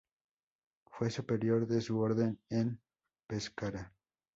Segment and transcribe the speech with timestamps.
[0.87, 2.81] Fue superior de su Orden en
[3.27, 3.93] Pescara.